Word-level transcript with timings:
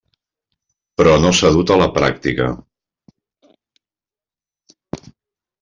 Però 1.01 1.11
no 1.25 1.33
s'ha 1.39 1.51
dut 1.57 1.75
a 1.75 1.77
la 1.83 1.87
pràctica. 1.99 2.49